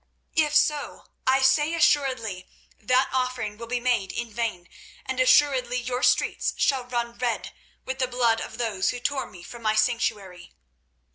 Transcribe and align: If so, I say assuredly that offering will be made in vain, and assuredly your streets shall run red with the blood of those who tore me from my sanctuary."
If 0.35 0.55
so, 0.55 1.03
I 1.27 1.43
say 1.43 1.75
assuredly 1.75 2.49
that 2.79 3.11
offering 3.13 3.59
will 3.59 3.67
be 3.67 3.79
made 3.79 4.11
in 4.11 4.33
vain, 4.33 4.67
and 5.05 5.19
assuredly 5.19 5.79
your 5.79 6.01
streets 6.01 6.55
shall 6.57 6.85
run 6.85 7.15
red 7.19 7.53
with 7.85 7.99
the 7.99 8.07
blood 8.07 8.41
of 8.41 8.57
those 8.57 8.89
who 8.89 8.99
tore 8.99 9.27
me 9.29 9.43
from 9.43 9.61
my 9.61 9.75
sanctuary." 9.75 10.53